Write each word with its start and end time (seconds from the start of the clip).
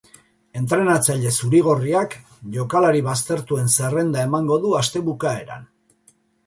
Entrenatzaile 0.59 1.33
zuri-gorriak 1.41 2.17
jokalari 2.57 3.05
baztertuen 3.11 3.73
zerrenda 3.77 4.27
emango 4.31 4.63
du 4.67 4.77
aste 4.83 5.09
bukaeran. 5.13 5.75